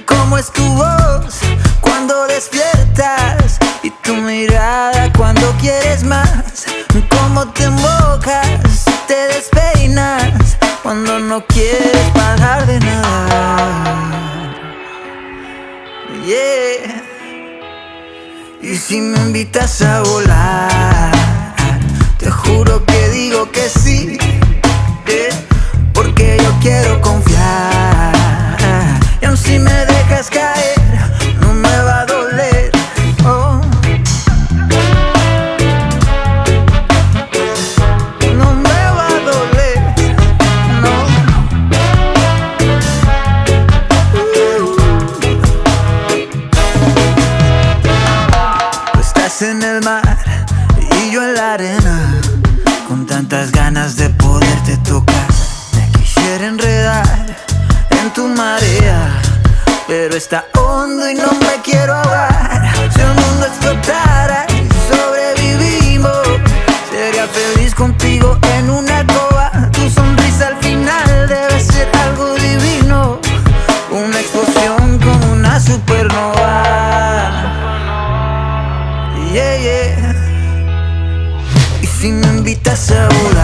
cómo 0.04 0.36
es 0.36 0.50
tu 0.50 0.64
voz 0.74 1.38
cuando 1.80 2.26
despiertas 2.26 3.60
y 3.84 3.90
tu 4.02 4.14
mirada 4.16 5.12
cuando 5.12 5.42
quieres 5.60 6.02
más, 6.02 6.66
cómo 7.08 7.46
te 7.52 7.62
embocas, 7.62 8.84
te 9.06 9.28
despeinas 9.28 10.58
cuando 10.82 11.20
no 11.20 11.46
quieres 11.46 12.10
parar 12.14 12.66
de 12.66 12.80
nada. 12.80 14.48
Yeah. 16.26 17.04
Y 18.60 18.76
si 18.76 19.00
me 19.00 19.18
invitas 19.18 19.80
a 19.82 20.02
volar, 20.02 20.27
supernova. 75.78 76.62
Yeah, 79.32 79.56
yeah. 79.62 80.14
Y 81.82 81.86
si 81.86 82.12
me 82.12 82.26
invitas 82.26 82.90
a 82.90 83.08
volar, 83.08 83.37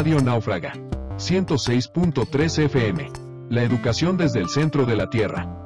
Radio 0.00 0.20
Náufraga. 0.20 0.72
106.3 1.18 2.64
FM. 2.64 3.12
La 3.50 3.62
educación 3.62 4.16
desde 4.16 4.40
el 4.40 4.48
centro 4.48 4.86
de 4.86 4.96
la 4.96 5.10
Tierra. 5.10 5.59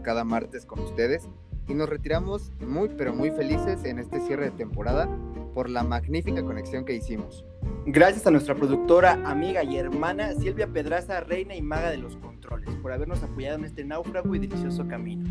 Cada 0.00 0.24
martes 0.24 0.64
con 0.64 0.80
ustedes 0.80 1.28
y 1.68 1.74
nos 1.74 1.88
retiramos 1.88 2.50
muy 2.66 2.88
pero 2.96 3.12
muy 3.12 3.30
felices 3.30 3.84
en 3.84 3.98
este 3.98 4.20
cierre 4.20 4.46
de 4.46 4.50
temporada 4.52 5.08
por 5.54 5.68
la 5.68 5.82
magnífica 5.82 6.42
conexión 6.42 6.84
que 6.84 6.94
hicimos. 6.94 7.44
Gracias 7.84 8.26
a 8.26 8.30
nuestra 8.30 8.54
productora, 8.54 9.20
amiga 9.24 9.62
y 9.64 9.76
hermana 9.76 10.32
Silvia 10.34 10.66
Pedraza, 10.66 11.20
reina 11.20 11.54
y 11.54 11.62
maga 11.62 11.90
de 11.90 11.98
los 11.98 12.16
controles, 12.16 12.70
por 12.76 12.92
habernos 12.92 13.22
apoyado 13.22 13.58
en 13.58 13.64
este 13.64 13.84
náufrago 13.84 14.34
y 14.34 14.38
delicioso 14.38 14.86
camino. 14.88 15.28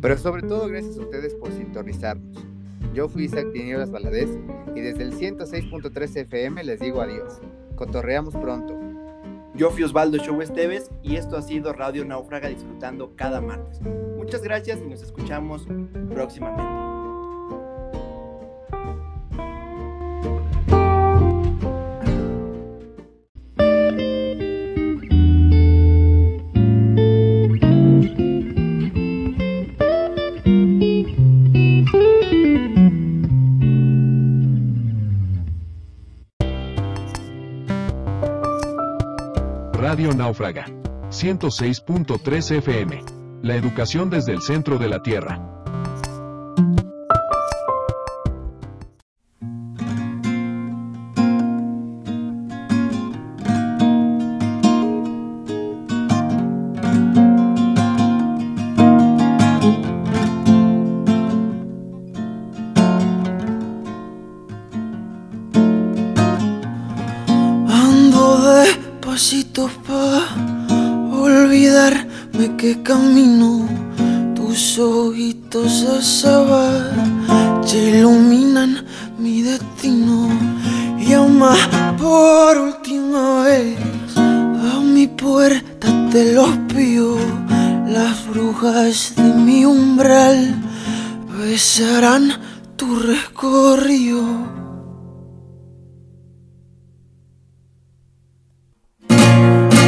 Pero 0.00 0.18
sobre 0.18 0.42
todo 0.42 0.68
gracias 0.68 0.98
a 0.98 1.00
ustedes 1.00 1.34
por 1.34 1.52
sintonizarnos. 1.52 2.44
Yo 2.92 3.08
fui 3.08 3.24
Isaac 3.24 3.52
Tinieblas 3.52 3.90
Valadez 3.90 4.28
y 4.74 4.80
desde 4.80 5.04
el 5.04 5.14
106.3 5.14 6.16
FM 6.16 6.64
les 6.64 6.80
digo 6.80 7.00
adiós. 7.00 7.40
Cotorreamos 7.76 8.34
pronto. 8.34 8.81
Yo 9.54 9.70
fui 9.70 9.82
Osvaldo 9.82 10.16
Show 10.18 10.40
Esteves 10.40 10.90
y 11.02 11.16
esto 11.16 11.36
ha 11.36 11.42
sido 11.42 11.72
Radio 11.74 12.04
Náufraga 12.04 12.48
disfrutando 12.48 13.14
cada 13.16 13.40
martes. 13.40 13.80
Muchas 14.16 14.42
gracias 14.42 14.80
y 14.82 14.88
nos 14.88 15.02
escuchamos 15.02 15.66
próximamente. 16.08 16.91
Náufraga. 40.22 40.66
106.3 41.10 42.58
FM. 42.58 43.04
La 43.42 43.56
educación 43.56 44.08
desde 44.08 44.30
el 44.30 44.40
centro 44.40 44.78
de 44.78 44.88
la 44.88 45.02
Tierra. 45.02 45.51
Azabache 77.72 77.98
iluminan 77.98 78.84
mi 79.18 79.42
destino. 79.42 80.28
Llama 80.98 81.54
por 81.98 82.58
última 82.58 83.44
vez 83.44 83.78
a 84.16 84.80
mi 84.80 85.06
puerta 85.06 85.88
te 86.10 86.32
los 86.34 86.50
pido. 86.68 87.16
Las 87.86 88.26
brujas 88.28 89.14
de 89.16 89.22
mi 89.22 89.64
umbral 89.64 90.54
atravesarán 91.24 92.32
tu 92.76 92.96
recorrido. 92.96 94.22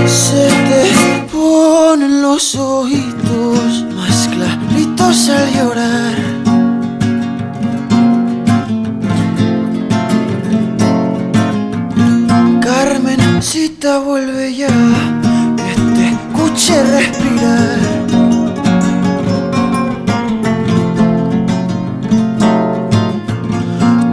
Se 0.06 0.48
te 0.68 1.26
ponen 1.32 2.22
los 2.22 2.54
ojitos 2.56 3.84
más 3.94 4.28
claritos 4.28 5.28
al 5.28 5.52
llorar. 5.54 6.33
Vuelve 13.84 14.54
ya, 14.54 14.68
que 15.56 15.74
te 15.94 16.08
escuche 16.08 16.82
respirar. 16.84 17.78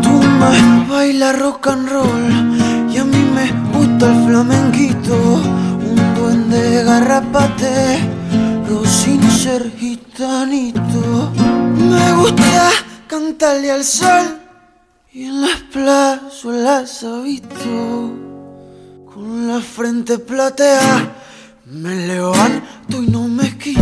Tú 0.01 0.11
me 0.39 0.89
baila 0.89 1.31
rock 1.31 1.67
and 1.67 1.89
roll 1.89 2.91
y 2.93 2.97
a 2.97 3.05
mí 3.05 3.25
me 3.33 3.49
gusta 3.71 4.11
el 4.11 4.25
flamenquito. 4.25 5.15
Un 5.15 6.15
duende 6.15 6.83
garrapate, 6.83 7.99
pero 8.65 8.85
sin 8.85 9.21
ser 9.31 9.71
gitanito. 9.77 11.31
Me 11.77 12.11
gusta 12.13 12.71
cantarle 13.07 13.71
al 13.71 13.85
sol 13.85 14.37
y 15.13 15.27
en 15.27 15.41
las 15.41 15.61
plazuelas 15.71 17.05
habito. 17.05 18.30
La 19.51 19.59
frente 19.59 20.17
platea 20.17 21.13
me 21.65 22.07
levanto 22.07 23.03
y 23.03 23.07
no 23.07 23.27
me 23.27 23.57
quito. 23.57 23.80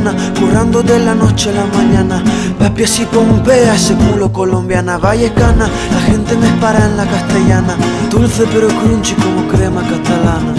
Colombiana, 0.00 0.40
currando 0.40 0.82
de 0.82 0.98
la 0.98 1.14
noche 1.14 1.50
a 1.50 1.52
la 1.52 1.66
mañana. 1.66 2.22
Papi 2.58 2.84
así 2.84 3.04
pompea 3.04 3.74
ese 3.74 3.94
culo 3.94 4.32
colombiana, 4.32 4.98
vallecana. 4.98 5.68
La 5.92 6.00
gente 6.00 6.36
me 6.36 6.46
espara 6.46 6.86
en 6.86 6.96
la 6.96 7.06
castellana, 7.06 7.76
dulce 8.10 8.44
pero 8.52 8.68
crunchy 8.68 9.14
como 9.14 9.46
crema 9.48 9.82
catalana. 9.82 10.52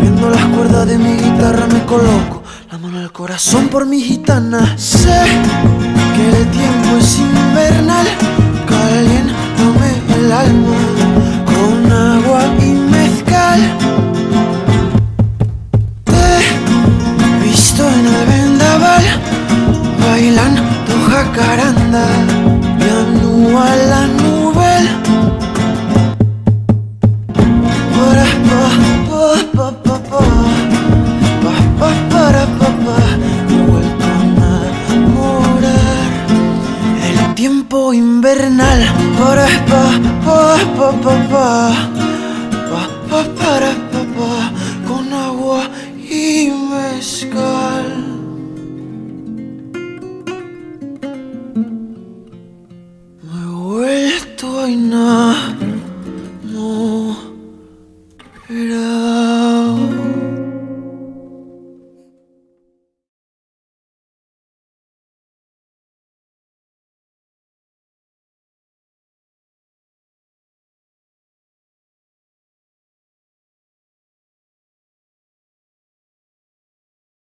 Viendo 0.00 0.30
las 0.30 0.44
cuerdas 0.56 0.86
de 0.86 0.98
mi 0.98 1.14
guitarra 1.14 1.66
me 1.66 1.84
coloco 1.84 2.42
la 2.70 2.78
mano 2.78 2.98
al 2.98 3.12
corazón 3.12 3.68
por 3.68 3.86
mi 3.86 4.00
gitana. 4.00 4.76
Sé 4.76 5.22
que 6.16 6.28
el 6.28 6.50
tiempo 6.50 6.96
es 6.98 7.18
invernal, 7.18 8.06
caliéntame 8.66 9.90
el 10.16 10.32
alma 10.32 10.89